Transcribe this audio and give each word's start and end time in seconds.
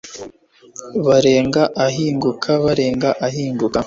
barenga 1.05 1.61
ahinguka 1.85 2.49
barenga 2.63 3.09
ahinguka 3.27 3.79